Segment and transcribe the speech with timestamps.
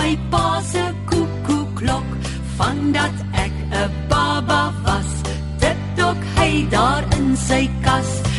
[0.00, 2.08] my pa se koekoe klok
[2.56, 5.10] van dat ek 'n baba was.
[5.62, 8.29] Dit dok hy daar in sy kas.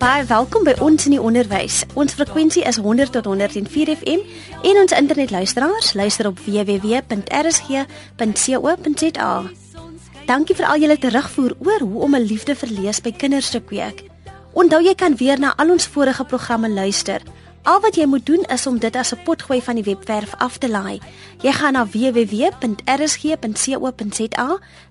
[0.00, 1.82] Baie welkom by ons in die onderwys.
[1.92, 4.22] Ons frekwensie is 100 tot 104 FM
[4.64, 7.02] en ons internetluisteraars luister op www.rsg.co.za.
[10.24, 13.60] Dankie vir al julle terugvoer oor hoe om 'n liefde vir lees by kinders te
[13.60, 14.08] kweek.
[14.52, 17.20] Onthou jy kan weer na al ons vorige programme luister.
[17.62, 20.58] Al wat jy moet doen is om dit as 'n potgooi van die webwerf af
[20.58, 21.00] te laai.
[21.42, 22.58] Jy gaan na www.rsg.co.za,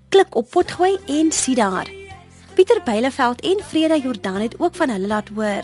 [0.10, 1.99] klik op potgooi en sien daar.
[2.60, 5.64] Pieter Byleveld en Freda Jordan het ook van hulle laat hoor.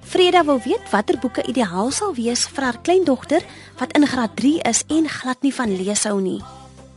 [0.00, 3.42] Freda wil weet watter boeke ideaal sal wees vir haar kleindogter
[3.80, 6.38] wat in graad 3 is en glad nie van lees hou nie.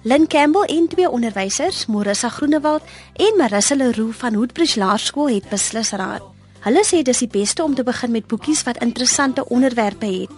[0.04, 5.90] Lynn Campbell en twee onderwysers, Morissa Groenewald en Marissa Leroux van Hoedbridge Laerskool het beslis
[5.92, 6.22] raad.
[6.62, 10.36] Hulle sê dis die beste om te begin met boekies wat interessante onderwerpe het.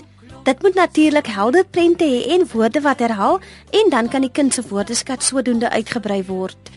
[0.47, 4.53] Dit moet natuurlik helder prente hê en woorde wat herhaal en dan kan die kind
[4.53, 6.71] se woordeskat sodoende uitgebrei word.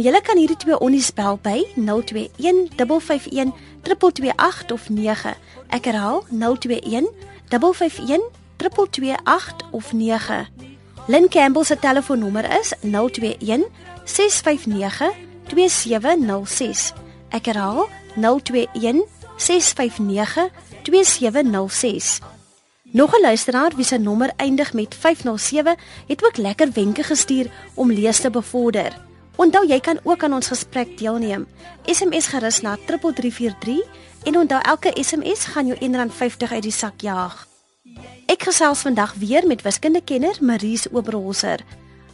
[0.00, 3.50] Julle kan hierdie twee onnies bel by 021 551
[3.84, 5.34] 228 of 9.
[5.76, 7.08] Ek herhaal 021
[7.52, 8.22] 551
[8.56, 10.46] 228 of 9.
[11.06, 13.66] Lynn Campbell se telefoonnommer is 021
[14.04, 15.12] 659
[15.52, 16.92] 2706.
[17.28, 17.84] Ek herhaal
[18.16, 19.04] 021
[19.36, 20.48] 659
[20.88, 22.18] 2706.
[22.90, 27.92] Nog 'n luisteraar wie se nommer eindig met 507 het ook lekker wenke gestuur om
[27.92, 29.09] lees te bevorder.
[29.40, 31.46] Onthou jy kan ook aan ons gesprek deelneem.
[31.88, 37.46] SMS gerus na 3343 en onthou elke SMS gaan jou R1.50 uit die sak jaag.
[38.28, 41.64] Ek gesels vandag weer met wiskundekenner Maries Oberholzer.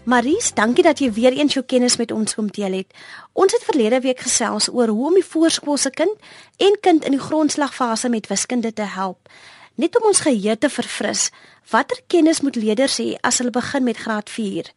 [0.06, 2.94] Maries, dankie dat jy weer eens jou kennis met ons kom deel het.
[3.32, 6.14] Ons het verlede week gesels oor hoe om die voorskoolse kind
[6.62, 9.26] en kind in die grondslagfase met wiskunde te help.
[9.74, 11.32] Net om ons geheue te verfris,
[11.74, 14.70] watter kennis moet leerders hê as hulle begin met graad 4?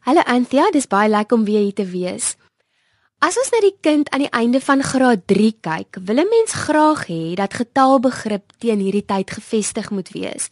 [0.00, 2.30] Hallo Anthea, dis baie lekker om weer hier te wees.
[3.20, 6.54] As ons na die kind aan die einde van graad 3 kyk, wil 'n mens
[6.56, 10.48] graag hê dat getalbegrip teen hierdie tyd gevestig moet wees.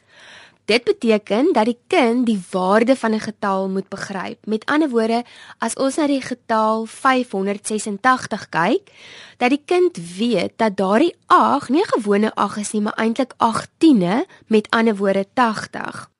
[0.66, 4.46] Dit beteken dat die kind die waarde van 'n getal moet begryp.
[4.46, 5.24] Met ander woorde,
[5.58, 8.92] as ons na die getal 586 kyk,
[9.38, 13.32] dat die kind weet dat daardie 8 nie 'n gewone 8 is nie, maar eintlik
[13.38, 16.10] 18e, met ander woorde 80.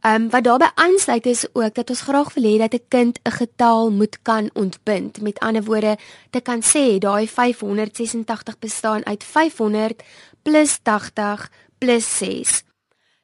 [0.00, 3.18] Ehm um, wat daarbey aansluit is ook dat ons graag wil hê dat 'n kind
[3.22, 5.20] 'n getal moet kan ontbind.
[5.20, 5.98] Met ander woorde,
[6.30, 10.02] te kan sê daai 586 bestaan uit 500
[10.42, 12.62] plus 80 plus 6.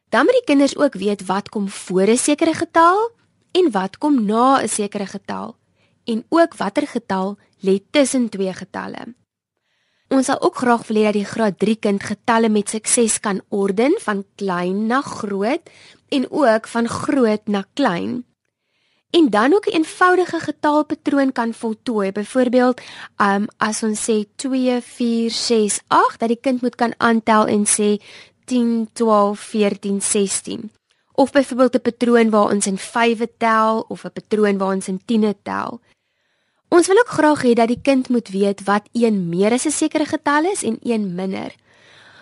[0.09, 3.11] Dan moet die kinders ook weet wat kom voor 'n sekere getal
[3.51, 5.57] en wat kom na 'n sekere getal
[6.05, 9.15] en ook watter getal lê tussen twee getalle.
[10.09, 13.41] Ons sal ook graag wil hê dat die graad 3 kind getalle met sukses kan
[13.49, 15.71] orden van klein na groot
[16.15, 18.25] en ook van groot na klein.
[19.11, 22.13] En dan ook 'n eenvoudige getalpatroon kan voltooi.
[22.13, 22.81] Byvoorbeeld,
[23.17, 27.65] um as ons sê 2 4 6 8 dat die kind moet kan aantel en
[27.67, 28.03] sê
[28.45, 30.71] 10 12 14 16.
[31.13, 35.01] Of byvoorbeeld 'n patroon waar ons in 5e tel of 'n patroon waar ons in
[35.05, 35.81] 10e tel.
[36.69, 39.71] Ons wil ook graag hê dat die kind moet weet wat 1 meer as 'n
[39.71, 41.55] sekere getal is en 1 minder.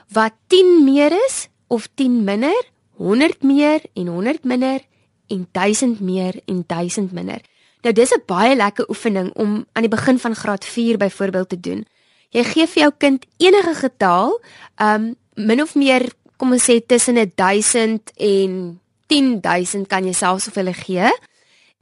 [0.08, 4.80] Wat 10 meer is of 10 minder 100 meer en 100 minder
[5.26, 7.40] en 1000 meer en 1000 minder.
[7.82, 11.60] Nou dis 'n baie lekker oefening om aan die begin van graad 4 byvoorbeeld te
[11.60, 11.86] doen.
[12.30, 14.40] Jy gee vir jou kind enige getal,
[14.76, 20.54] um min of meer kom ons sê tussen 1000 en 10000 kan jy selfs of
[20.54, 21.10] hulle gee.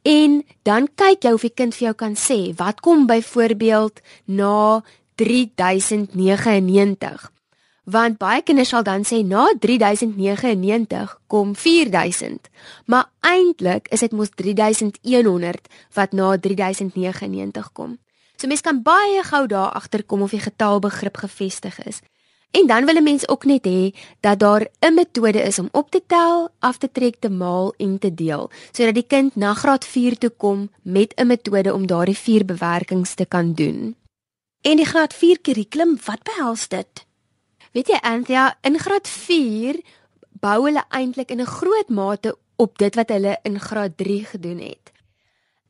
[0.03, 4.83] En dan kyk jy of die kind vir jou kan sê wat kom byvoorbeeld na
[5.15, 7.31] 3099
[7.85, 12.51] want baie kinders sal dan sê na 3099 kom 4000
[12.87, 17.99] maar eintlik is dit mos 3100 wat na 3099 kom.
[18.37, 22.01] So mens kan baie gou daar agterkom of die getalbegrip gevestig is.
[22.51, 25.91] En dan wil 'n mens ook net hê dat daar 'n metode is om op
[25.91, 29.85] te tel af te trek te maal en te deel sodat die kind na graad
[29.85, 33.97] 4 toe kom met 'n metode om daardie vier bewerkings te kan doen.
[34.61, 37.09] En die graad 4 kurrikulum wat behels dit
[37.71, 39.77] Weet jy Anthea, in graad 4
[40.43, 44.59] bou hulle eintlik in 'n groot mate op dit wat hulle in graad 3 gedoen
[44.59, 44.91] het.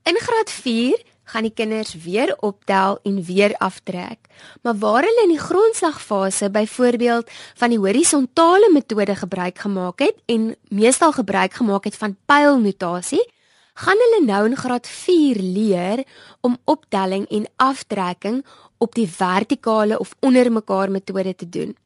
[0.08, 4.18] In graad 4 gaan die kinders weer optel en weer aftrek.
[4.62, 10.56] Maar waar hulle in die grondslagfase byvoorbeeld van die horisontale metode gebruik gemaak het en
[10.68, 13.32] meestal gebruik gemaak het van pylnotasie,
[13.74, 16.04] gaan hulle nou in graad 4 leer
[16.40, 18.44] om optelling en aftrekking
[18.78, 21.76] op die vertikale of onder mekaar metode te doen.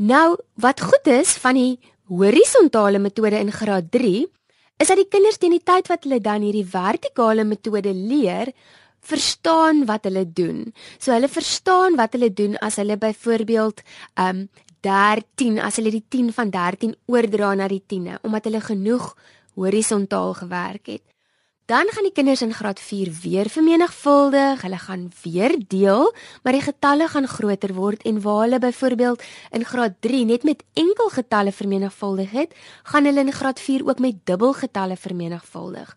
[0.00, 1.74] Nou, wat goed is van die
[2.08, 4.22] horisontale metode in graad 3,
[4.80, 8.48] is dat die kinders teen die tyd wat hulle dan hierdie vertikale metode leer,
[9.04, 10.62] verstaan wat hulle doen.
[10.96, 13.84] So hulle verstaan wat hulle doen as hulle byvoorbeeld
[14.24, 14.46] um
[14.88, 19.12] 13 as hulle die 10 van 13 oordra na die 10e omdat hulle genoeg
[19.60, 21.04] horisontaal gewerk het.
[21.70, 26.08] Dan gaan die kinders in graad 4 weer vermenigvuldig, hulle gaan weer deel,
[26.42, 29.22] maar die getalle gaan groter word en waar hulle byvoorbeeld
[29.54, 34.02] in graad 3 net met enkel getalle vermenigvuldig het, gaan hulle in graad 4 ook
[34.02, 35.94] met dubbel getalle vermenigvuldig.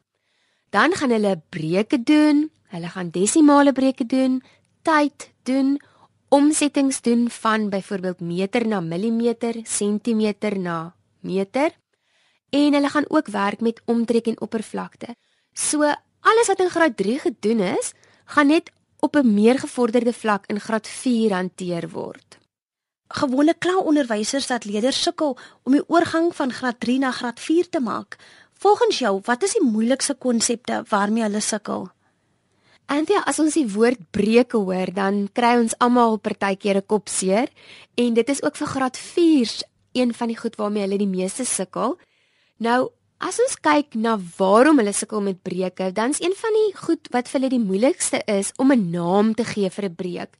[0.70, 4.44] Dan gaan hulle breuke doen, hulle gaan desimale breuke doen,
[4.81, 5.80] tyd doen,
[6.30, 11.72] omsettings doen van byvoorbeeld meter na millimeter, sentimeter na meter
[12.50, 15.16] en hulle gaan ook werk met omtrek en oppervlakte.
[15.54, 15.84] So
[16.22, 17.94] alles wat in graad 3 gedoen is,
[18.26, 22.38] gaan net op 'n meer gevorderde vlak in graad 4 hanteer word.
[23.08, 27.70] Gewone kla onderwysers dat leerders sukkel om die oorgang van graad 3 na graad 4
[27.70, 28.18] te maak.
[28.54, 31.92] Volgens jou, wat is die moeilikste konsepte waarmee hulle sukkel?
[32.88, 37.50] Ja, as ons die woord breuke hoor, dan kry ons almal partykeer 'n kop seer
[37.96, 39.64] en dit is ook vir graad 4s
[39.94, 41.98] een van die goed waarmee hulle die meeste sukkel.
[42.58, 42.90] Nou,
[43.24, 47.08] as ons kyk na waarom hulle sukkel met breuke, dan is een van die goed
[47.16, 50.34] wat vir hulle die moeilikste is om 'n naam te gee vir 'n breuk.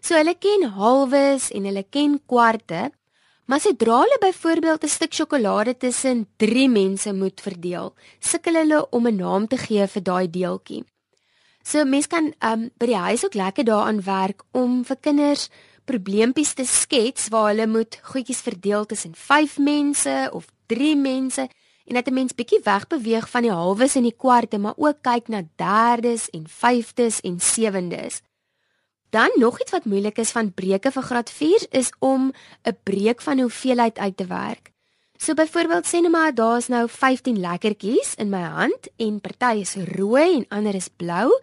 [0.00, 2.90] So hulle ken halwes en hulle ken kwarte,
[3.46, 9.06] maar sodra hulle byvoorbeeld 'n stuk sjokolade tussen 3 mense moet verdeel, sukkel hulle om
[9.06, 10.84] 'n naam te gee vir daai deeltjie.
[11.62, 15.50] So mense kan um by die huis ook lekker daaraan werk om vir kinders
[15.84, 21.48] probleempies te skets waar hulle moet goedjies verdeel tussen 5 mense of 3 mense
[21.90, 25.28] en dat 'n mens bietjie wegbeweeg van die halwes en die kwarte, maar ook kyk
[25.28, 28.22] na derdes en vyfdes en sewendes.
[29.10, 32.32] Dan nog iets wat moeilik is van breuke vir graad 4 is om
[32.62, 34.70] 'n breek van hoeveelheid uit te werk.
[35.16, 39.74] So byvoorbeeld sê net maar daar's nou 15 lekkertjies in my hand en party is
[39.74, 41.40] rooi en ander is blou.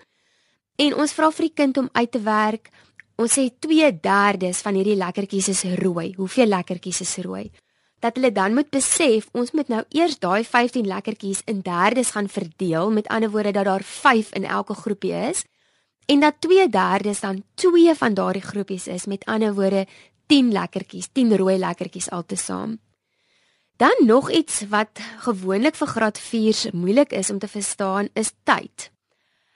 [0.75, 2.69] En ons vra vir die kind om uit te werk.
[3.15, 6.13] Ons sê 2/3 van hierdie lekkertjies is rooi.
[6.15, 7.51] Hoeveel lekkertjies is rooi?
[8.07, 12.29] Dat hulle dan moet besef, ons moet nou eers daai 15 lekkertjies in derdes gaan
[12.31, 15.43] verdeel, met ander woorde dat daar 5 in elke groepie is.
[16.05, 19.87] En dat 2/3 dan 2 van daardie groepies is, met ander woorde
[20.25, 22.79] 10 lekkertjies, 10 rooi lekkertjies altesaam.
[23.75, 28.91] Dan nog iets wat gewoonlik vir graad 4s moeilik is om te verstaan, is tyd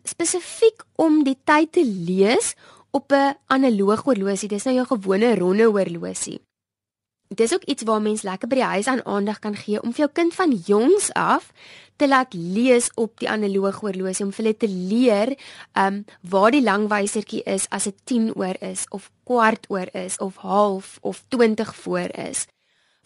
[0.03, 2.55] spesifiek om die tyd te lees
[2.91, 4.49] op 'n analoog horlosie.
[4.49, 6.41] Dis nou jou gewone ronde horlosie.
[7.31, 9.93] Dit is ook iets waar mens lekker by die huis aan aandag kan gee om
[9.95, 11.53] vir jou kind van jongs af
[11.95, 15.29] te laat lees op die analoog horlosie om vir hulle te leer
[15.79, 20.41] um waar die langwysertjie is as dit 10 oor is of kwart oor is of
[20.43, 22.49] half of 20 voor is.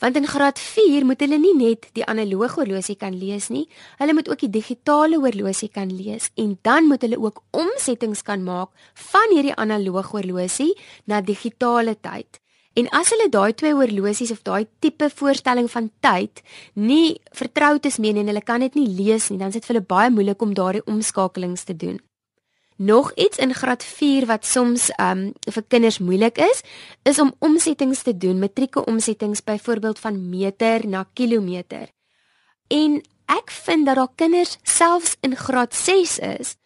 [0.01, 3.67] Want in graad 4 moet hulle nie net die analoog horlosie kan lees nie,
[4.01, 8.41] hulle moet ook die digitale horlosie kan lees en dan moet hulle ook omsettings kan
[8.43, 8.73] maak
[9.11, 10.73] van hierdie analoog horlosie
[11.05, 12.41] na digitale tyd.
[12.75, 16.41] En as hulle daai twee horlosies of daai tipe voorstelling van tyd
[16.75, 19.77] nie vertroud is mee en hulle kan dit nie lees nie, dan is dit vir
[19.77, 22.01] hulle baie moeilik om daardie omskakelings te doen.
[22.75, 26.59] Nog iets in graad 4 wat soms um vir kinders moeilik is,
[27.07, 31.87] is om omsettings te doen, matrieke omsettings byvoorbeeld van meter na kilometer.
[32.67, 32.99] En
[33.31, 36.57] ek vind dat daar kinders selfs in graad 6 is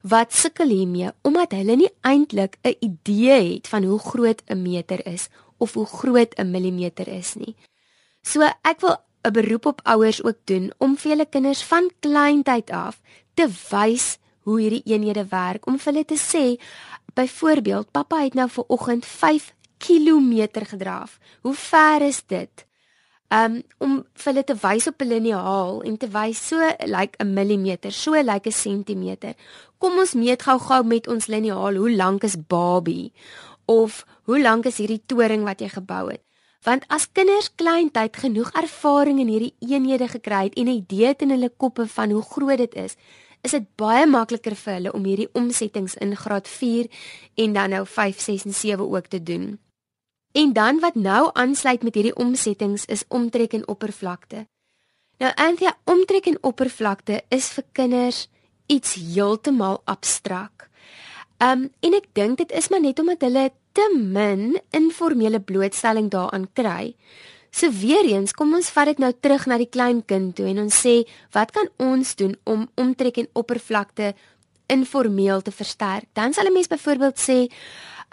[0.00, 5.06] wat sukkel hiermee omdat hulle nie eintlik 'n idee het van hoe groot 'n meter
[5.06, 7.56] is of hoe groot 'n millimeter is nie.
[8.22, 12.70] So ek wil 'n beroep op ouers ook doen om vir hulle kinders van kleintyd
[12.70, 13.00] af
[13.34, 16.60] te wys hoe hierdie eenhede werk om vir hulle te sê
[17.14, 21.18] byvoorbeeld pappa het nou ver oggend 5 km gedraf.
[21.40, 22.66] Hoe ver is dit?
[23.28, 27.16] Um om vir hulle te wys op 'n liniaal en te wys so lyk like
[27.18, 29.34] 'n millimeter, so lyk like 'n sentimeter.
[29.78, 33.12] Kom ons meet gou-gou met ons liniaal hoe lank is Barbie
[33.66, 36.20] of hoe lank is hierdie toring wat jy gebou het?
[36.66, 41.30] Want as kinders kleintyd genoeg ervaring in hierdie eenhede gekry het en 'n idee in
[41.30, 42.96] hulle koppe van hoe groot dit is,
[43.42, 46.86] is dit baie makliker vir hulle om hierdie omsettings in graad 4
[47.34, 49.58] en dan nou 5, 6 en 7 ook te doen.
[50.32, 54.46] En dan wat nou aansluit met hierdie omsettings is omtrek en oppervlakte.
[55.18, 58.28] Nou Anthea, omtrek en oppervlakte is vir kinders
[58.66, 60.68] iets heeltemal abstrak.
[61.38, 66.48] Um en ek dink dit is maar net omdat hulle te min informele blootstelling daaraan
[66.58, 66.94] kry.
[67.50, 70.64] So weer eens, kom ons vat dit nou terug na die klein kind toe en
[70.66, 71.00] ons sê,
[71.36, 74.12] wat kan ons doen om omtrek en oppervlakte
[74.68, 76.10] informeel te versterk?
[76.18, 77.48] Dan sal 'n mens byvoorbeeld sê,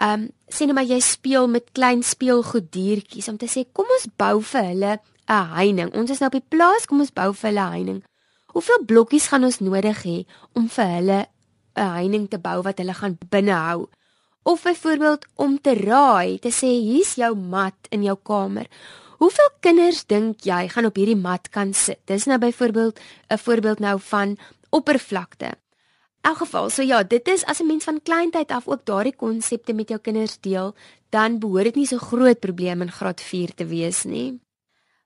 [0.00, 3.86] ehm, um, sê net maar jy speel met klein speelgoed diertjies om te sê, kom
[3.86, 5.94] ons bou vir hulle 'n heining.
[5.94, 8.04] Ons is nou op die plaas, kom ons bou vir hulle heining.
[8.46, 11.26] Hoeveel blokkies gaan ons nodig hê om vir hulle
[11.76, 13.88] 'n heining te bou wat hulle gaan binnehou?
[14.46, 18.68] Of byvoorbeeld om te raai, te sê hier's jou mat in jou kamer.
[19.18, 21.98] Hoeveel kinders dink jy gaan op hierdie mat kan sit?
[22.06, 24.36] Dis nou byvoorbeeld 'n voorbeeld nou van
[24.70, 25.46] oppervlakte.
[25.46, 29.16] In elk geval, so ja, dit is as 'n mens van kleintyd af ook daardie
[29.16, 30.74] konsepte met jou kinders deel,
[31.10, 34.40] dan behoort dit nie so groot probleem in graad 4 te wees nie.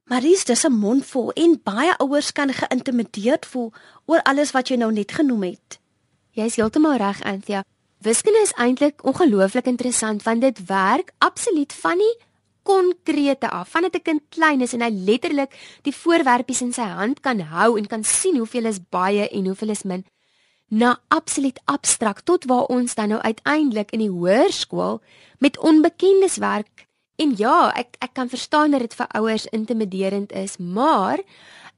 [0.05, 3.73] Maries, dis 'n mondvol en baie ouers kan geïntimideerd voel
[4.05, 5.79] oor alles wat jy nou net genoem het.
[6.31, 7.65] Jy is heeltemal reg, Anthea.
[8.01, 12.15] Wiskunde is eintlik ongelooflik interessant want dit werk absoluut van die
[12.63, 13.69] konkrete af.
[13.69, 15.53] Van dit 'n kind klein is en hy letterlik
[15.83, 19.69] die voorwerpies in sy hand kan hou en kan sien hoeveel is baie en hoeveel
[19.69, 20.05] is min
[20.69, 25.01] na absoluut abstrakt tot waar ons dan nou uiteindelik in die hoërskool
[25.39, 26.89] met onbekendes werk
[27.21, 31.21] En ja, ek ek kan verstaan dat dit vir ouers intimiderend is, maar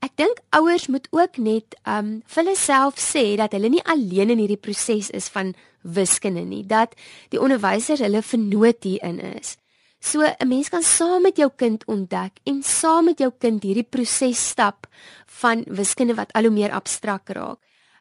[0.03, 4.31] ek dink ouers moet ook net um vir hulle self sê dat hulle nie alleen
[4.35, 6.95] in hierdie proses is van wiskunde nie, dat
[7.29, 9.57] die onderwysers hulle vernoot hierin is.
[10.01, 13.87] So 'n mens kan saam met jou kind ontdek en saam met jou kind hierdie
[13.91, 14.87] proses stap
[15.27, 17.59] van wiskunde wat al hoe meer abstrakt raak.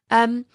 [0.10, 0.46] Um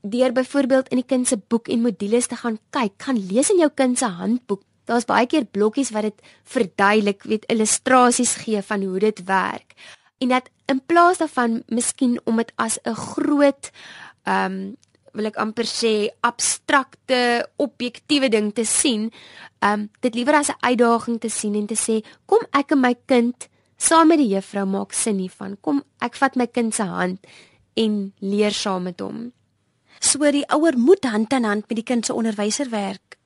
[0.00, 3.58] deur byvoorbeeld in die kind se boek en modules te gaan kyk, gaan lees in
[3.58, 8.82] jou kind se handboek daar's baie keer blokkies wat dit verduidelik, weet illustrasies gee van
[8.86, 9.74] hoe dit werk.
[10.22, 13.70] En dat in plaas daarvan miskien om dit as 'n groot
[14.24, 14.76] um,
[15.16, 15.92] wil ek amper sê
[16.26, 19.10] abstrakte objektiewe ding te sien,
[19.64, 22.80] ehm um, dit liewer as 'n uitdaging te sien en te sê kom ek en
[22.80, 25.56] my kind saam met die juffrou maak sin hiervan.
[25.60, 27.18] Kom ek vat my kind se hand
[27.74, 29.32] en leer saam met hom.
[30.00, 33.16] So die ouer moet hand aan hand met die kind se onderwyser werk.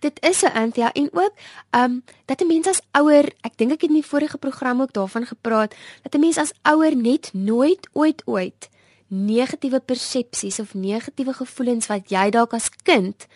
[0.00, 1.32] Dit is 'n Anthea en ook
[1.72, 4.92] um dat 'n mens as ouer, ek dink ek het in die vorige program ook
[4.92, 8.68] daarvan gepraat, dat 'n mens as ouer net nooit ooit ooit
[9.14, 13.28] negatiewe persepsies of negatiewe gevoelens wat jy dalk as kind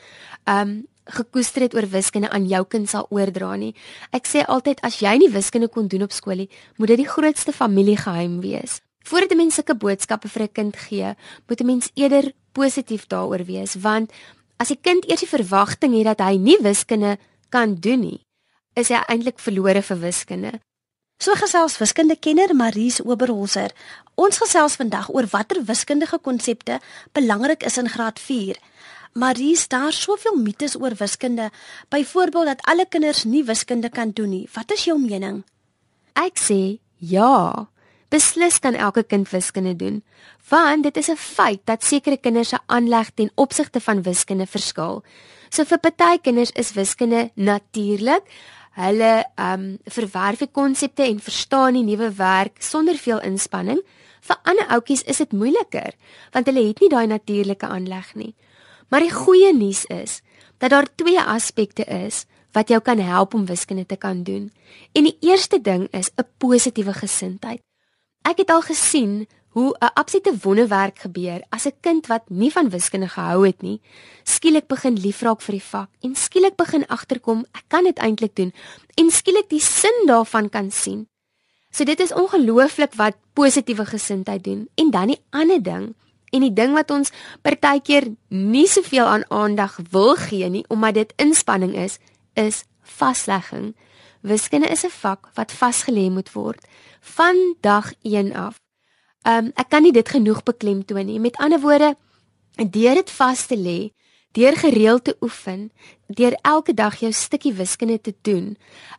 [0.46, 3.72] um gekoester het oor wiskunde aan jou kind sal oordra nie.
[4.12, 7.08] Ek sê altyd as jy nie wiskunde kon doen op skool nie, moet dit die
[7.08, 8.82] grootste familiegeheim wees.
[9.08, 11.14] Voordat 'n mens sulke boodskappe vir 'n kind gee,
[11.48, 14.12] moet 'n mens eerder positief daaroor wees want
[14.58, 17.14] As die kind eers die verwagting het dat hy nie wiskunde
[17.54, 18.18] kan doen nie,
[18.74, 20.50] is hy eintlik verlore vir wiskunde.
[21.18, 23.72] So gesels wiskundekenner Maries Oberholzer.
[24.14, 26.76] Ons gesels vandag oor watter wiskundige konsepte
[27.12, 28.54] belangrik is in graad 4.
[29.18, 31.48] Maries, daar soveel mites oor wiskunde,
[31.90, 34.48] byvoorbeeld dat alle kinders nie wiskunde kan doen nie.
[34.54, 35.42] Wat is jou mening?
[36.14, 37.66] Ek sê ja.
[38.14, 40.04] Beslis kan elke kind wiskunde doen,
[40.48, 45.02] want dit is 'n feit dat sekere kinders se aanleg ten opsigte van wiskunde verskil.
[45.50, 48.22] So vir party kinders is wiskunde natuurlik.
[48.78, 53.80] Hulle ehm um, verwerf die konsepte en verstaan die nuwe werk sonder veel inspanning.
[54.22, 55.94] Vir ander ouetjies is dit moeiliker,
[56.32, 58.34] want hulle het nie daai natuurlike aanleg nie.
[58.88, 60.20] Maar die goeie nuus is
[60.58, 64.50] dat daar twee aspekte is wat jou kan help om wiskunde te kan doen.
[64.92, 67.60] En die eerste ding is 'n positiewe gesindheid.
[68.22, 69.26] Ek het al gesien
[69.58, 73.80] hoe 'n absolute wonderwerk gebeur as 'n kind wat nie van wiskunde gehou het nie,
[74.22, 78.52] skielik begin liefraak vir die vak en skielik begin agterkom ek kan dit eintlik doen
[78.94, 81.08] en skielik die sin daarvan kan sien.
[81.70, 84.68] So dit is ongelooflik wat positiewe gesindheid doen.
[84.74, 85.94] En dan die ander ding
[86.30, 87.12] en die ding wat ons
[87.42, 91.98] partykeer nie soveel aan aandag wil gee nie omdat dit inspanning is,
[92.34, 93.76] is vaslegging.
[94.20, 96.66] Wiskunde is 'n vak wat vasgelê moet word
[97.00, 98.67] van dag 1 af.
[99.26, 101.20] Um ek kan nie dit genoeg beklemtoon nie.
[101.20, 101.94] Met ander woorde,
[102.56, 103.90] deur dit vas te lê,
[104.36, 105.70] deur gereeld te oefen,
[106.06, 108.56] deur elke dag jou stukkie wiskunde te doen,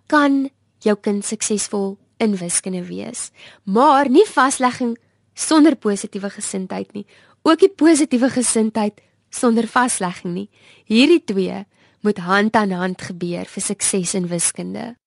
[0.07, 0.49] kan
[0.83, 3.29] jou kind suksesvol in wiskunde wees.
[3.63, 4.97] Maar nie vaslegging
[5.33, 7.05] sonder positiewe gesindheid nie.
[7.47, 8.99] Ook die positiewe gesindheid
[9.29, 10.49] sonder vaslegging nie.
[10.85, 11.63] Hierdie twee
[12.03, 14.98] moet hand aan hand gebeur vir sukses in wiskunde.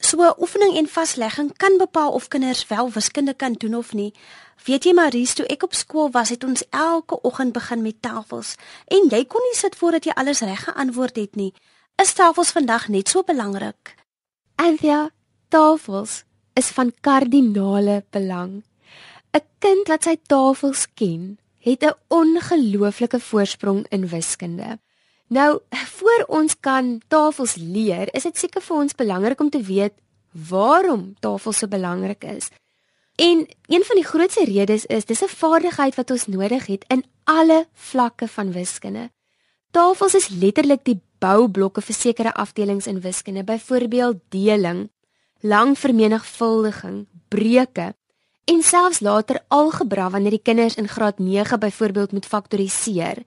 [0.00, 4.14] So oefening en vaslegging kan bepaal of kinders wel wiskunde kan doen of nie.
[4.64, 8.54] Weet jy Maries, toe ek op skool was, het ons elke oggend begin met tafels
[8.88, 11.52] en jy kon nie sit voordat jy alles reg geantwoord het nie.
[12.00, 13.94] Is tafels vandag net so belangrik?
[14.56, 15.10] Anthea,
[15.52, 16.24] tafels
[16.56, 18.62] is van kardinale belang.
[19.36, 24.78] 'n Kind wat sy tafels ken, het 'n ongelooflike voorsprong in wiskunde.
[25.30, 25.60] Nou,
[25.98, 29.94] voor ons kan tafels leer, is dit seker vir ons belangrik om te weet
[30.50, 32.50] waarom tafel so belangrik is.
[33.20, 37.04] En een van die grootste redes is dis 'n vaardigheid wat ons nodig het in
[37.24, 39.10] alle vlakke van wiskunde.
[39.70, 44.90] Tafels is letterlik die boublokke vir sekere afdelings in wiskunde, byvoorbeeld deling,
[45.40, 47.94] lang vermenigvuldiging, breuke
[48.44, 53.22] en selfs later algebra wanneer die kinders in graad 9 byvoorbeeld moet faktoriseer.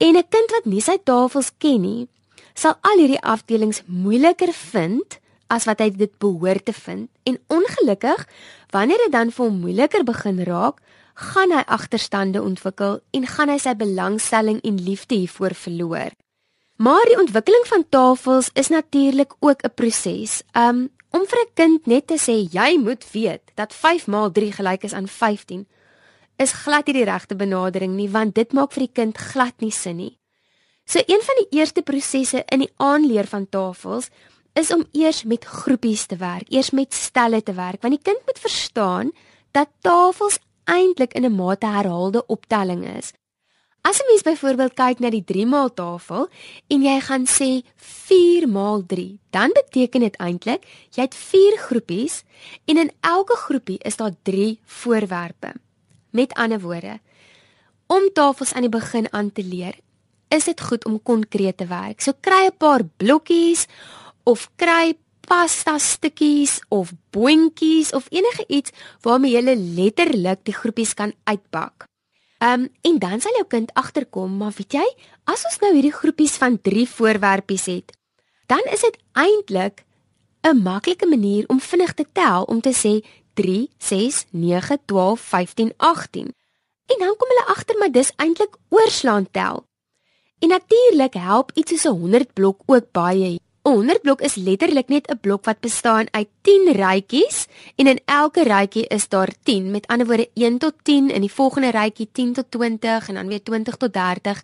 [0.00, 2.08] En 'n kind wat nie sy tafels ken nie,
[2.54, 8.22] sal al hierdie afdelings moeiliker vind as wat hy dit behoort te vind en ongelukkig
[8.72, 10.80] wanneer dit dan vir hom moeiliker begin raak,
[11.14, 16.16] gaan hy agterstande ontwikkel en gaan hy sy belangstelling en liefde hiervoor verloor.
[16.80, 20.42] Maar die ontwikkeling van tafels is natuurlik ook 'n proses.
[20.56, 24.52] Um om vir 'n kind net te sê jy moet weet dat 5 maal 3
[24.52, 25.66] gelyk is aan 15
[26.40, 29.74] is glad nie die regte benadering nie want dit maak vir die kind glad nie
[29.74, 30.16] sin nie.
[30.88, 34.08] So een van die eerste prosesse in die aanleer van tafels
[34.58, 38.18] is om eers met groepies te werk, eers met stelle te werk, want die kind
[38.26, 39.12] moet verstaan
[39.54, 43.12] dat tafels eintlik in 'n mate herhaalde optelling is.
[43.82, 46.28] As 'n mens byvoorbeeld kyk na die 3 maal tafel
[46.68, 52.24] en jy gaan sê 4 maal 3, dan beteken dit eintlik jy het 4 groepies
[52.64, 55.54] en in elke groepie is daar 3 voorwerpe.
[56.10, 57.00] Met ander woorde,
[57.86, 59.78] om tafels aan die begin aan te leer,
[60.28, 62.00] is dit goed om konkreet te werk.
[62.00, 63.66] So kry 'n paar blokkies
[64.24, 71.12] of kry pasta stukkies of boontjies of enige iets waarmee jy letterlik die groepies kan
[71.24, 71.86] uitbak.
[72.40, 74.86] Ehm um, en dan sal jou kind agterkom, maar weet jy,
[75.24, 77.92] as ons nou hierdie groepies van 3 voorwerpies het,
[78.46, 79.84] dan is dit eintlik
[80.42, 85.72] 'n maklike manier om vinnig te tel om te sê 3 6 9 12 15
[85.76, 86.34] 18.
[86.86, 89.66] En dan kom hulle agter maar dis eintlik oorslaan tel.
[90.38, 94.88] En natuurlik help iets soos 'n 100 blok ook baie 'n 100 blok is letterlik
[94.88, 97.46] net 'n blok wat bestaan uit 10 rytjies
[97.76, 99.70] en in elke rytjie is daar 10.
[99.70, 103.28] Met ander woorde 1 tot 10 in die volgende rytjie 10 tot 20 en dan
[103.28, 104.42] weer 20 tot 30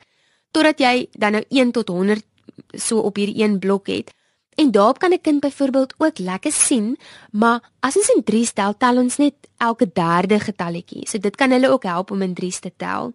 [0.50, 2.24] totdat jy dan nou 1 tot 100
[2.72, 4.14] so op hierdie een blok het.
[4.56, 6.98] En daarop kan 'n kind byvoorbeeld ook lekker sien,
[7.30, 11.08] maar as ons in 3 stel, tel ons net elke derde getalletjie.
[11.08, 13.12] So dit kan hulle ook help om in 3's te tel.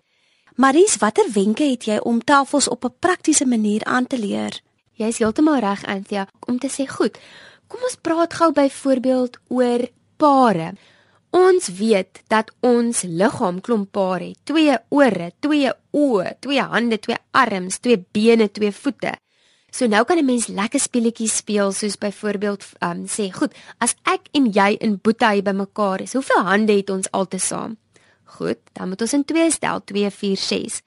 [0.55, 4.61] Maries, watter wenke het jy om tafels op 'n praktiese manier aan te leer?
[4.91, 7.17] Jy's heeltemal reg, Anthea, om te sê goed.
[7.67, 10.73] Kom ons praat gou byvoorbeeld oor pare.
[11.29, 14.37] Ons weet dat ons liggaam klomp pare het.
[14.43, 19.15] Twee ore, twee oë, twee hande, twee arms, twee bene, twee voete.
[19.71, 24.27] So nou kan 'n mens lekker speletjies speel soos byvoorbeeld um sê, goed, as ek
[24.33, 27.77] en jy in Boetie bymekaar is, hoeveel hande het ons altesaam?
[28.23, 30.81] Goed, dan moet ons in 2 stel, 2 4 6.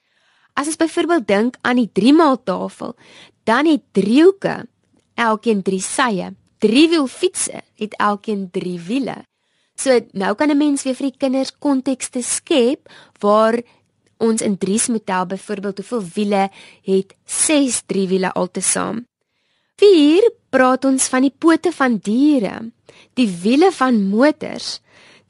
[0.53, 2.95] As ons byvoorbeeld dink aan die 3 maal tafel,
[3.43, 4.67] dan het driehoeke
[5.15, 6.33] elkeen 3 sye.
[6.57, 9.25] Driewielfietsse het elkeen 3 wiele.
[9.75, 13.61] So nou kan 'n mens weer vir die kinders kontekste skep waar
[14.17, 16.49] ons in 3's moet tel byvoorbeeld hoeveel wiele
[16.83, 19.05] het 6 driewiele altesaam.
[19.77, 22.71] 4 praat ons van die pote van diere,
[23.13, 24.79] die wiele van motors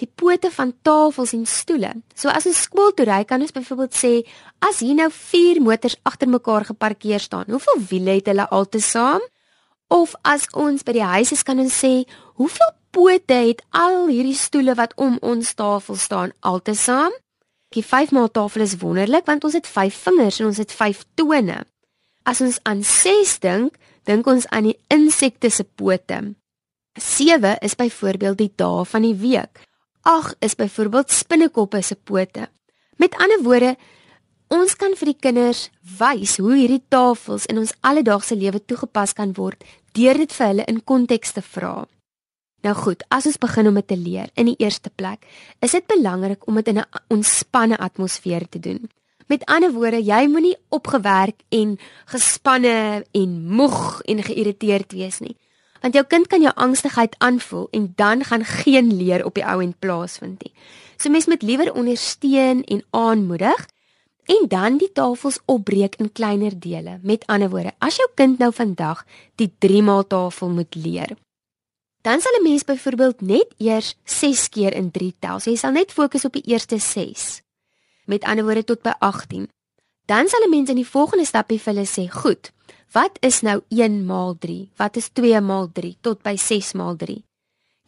[0.01, 1.91] die pote van tafels en stoele.
[2.15, 4.13] So as ons skool toe ry, kan ons byvoorbeeld sê
[4.65, 9.23] as hier nou 4 motors agter mekaar geparkeer staan, hoeveel wiele het hulle altesaam?
[9.93, 11.93] Of as ons by die huis is, kan ons sê
[12.41, 17.13] hoeveel pote het al hierdie stoele wat om ons tafel staan altesaam?
[17.75, 21.03] Die 5 maal tafel is wonderlik want ons het 5 vingers en ons het 5
[21.19, 21.57] tone.
[22.23, 23.75] As ons aan 6 dink,
[24.07, 26.21] dink ons aan die insekte se pote.
[26.95, 29.59] 7 is byvoorbeeld die dae van die week.
[30.07, 32.47] 8 is byvoorbeeld spinnekoppe se pote.
[32.95, 33.73] Met ander woorde,
[34.47, 35.67] ons kan vir die kinders
[35.99, 40.63] wys hoe hierdie tafels in ons alledaagse lewe toegepas kan word deur dit vir hulle
[40.71, 41.83] in konteks te vra.
[42.65, 45.25] Nou goed, as ons begin om dit te leer in die eerste plek,
[45.61, 48.89] is dit belangrik om dit in 'n ontspanne atmosfeer te doen.
[49.27, 55.37] Met ander woorde, jy moenie opgewerk en gespanne en moeg en geïrriteerd wees nie
[55.85, 59.59] want jou kind kan jou angstigheid aanvoel en dan gaan geen leer op die ou
[59.61, 60.53] end plaasvind nie.
[60.97, 63.67] So mens moet liewer ondersteun en aanmoedig
[64.25, 66.97] en dan die tafels opbreek in kleiner dele.
[67.03, 69.05] Met ander woorde, as jou kind nou vandag
[69.37, 71.13] die 3 maal tafel moet leer,
[72.05, 75.39] dan sal 'n mens byvoorbeeld net eers 6 keer in 3 tel.
[75.39, 77.41] So jy sal net fokus op die eerste 6.
[78.05, 79.49] Met ander woorde tot by 18.
[80.05, 82.53] Dan sal 'n mens in die volgende stapie vir hulle sê, "Goed,
[82.95, 84.69] Wat is nou 1 maal 3?
[84.75, 87.17] Wat is 2 maal 3 tot by 6 maal 3?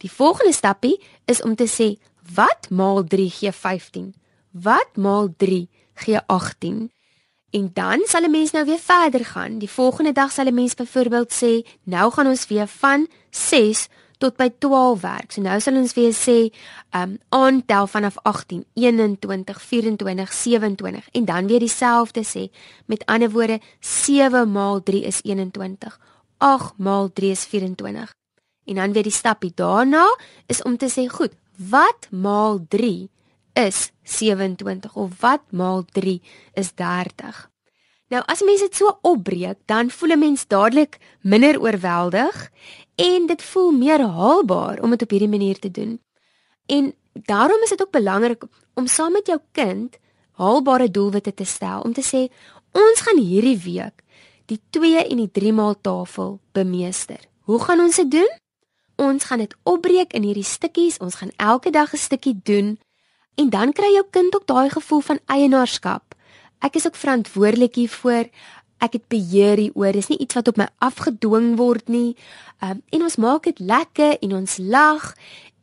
[0.04, 1.96] Die volgende stappie is om te sê
[2.34, 4.12] wat maal 3 gee 15?
[4.52, 5.64] Wat maal 3
[6.04, 6.90] gee 18?
[7.56, 9.58] En dan sal 'n mens nou weer verder gaan.
[9.58, 14.36] Die volgende dag sal 'n mens byvoorbeeld sê, nou gaan ons weer van 6 tot
[14.36, 15.32] by 12 werk.
[15.32, 16.50] So nou sal ons weer sê
[16.96, 22.48] um aantel vanaf 18, 21, 24, 27 en dan weer dieselfde sê.
[22.86, 25.98] Met ander woorde 7 maal 3 is 21.
[26.38, 28.14] 8 maal 3 is 24.
[28.68, 30.04] En dan weer die stapie daarna
[30.46, 33.08] is om te sê, goed, wat maal 3
[33.58, 36.20] is 27 of wat maal 3
[36.54, 37.46] is 30.
[38.08, 42.50] Nou as mense dit so opbreek, dan voel 'n mens dadelik minder oorweldig
[42.98, 46.00] en dit voel meer haalbaar om dit op hierdie manier te doen.
[46.66, 49.98] En daarom is dit ook belangrik om saam met jou kind
[50.38, 52.26] haalbare doelwitte te stel om te sê
[52.72, 54.02] ons gaan hierdie week
[54.50, 57.20] die 2 en die 3 maal tafel bemeester.
[57.48, 58.30] Hoe gaan ons dit doen?
[58.98, 60.98] Ons gaan dit opbreek in hierdie stukkies.
[60.98, 62.78] Ons gaan elke dag 'n stukkie doen
[63.34, 66.14] en dan kry jou kind ook daai gevoel van eienaarskap.
[66.58, 68.26] Ek is ook verantwoordelik hiervoor.
[68.78, 69.92] Ek het beheer hieroor.
[69.92, 72.16] Dis nie iets wat op my afgedwing word nie.
[72.62, 75.12] Um, en ons maak dit lekker en ons lag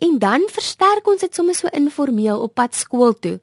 [0.04, 3.40] en dan versterk ons dit sommer so informeel op pad skool toe.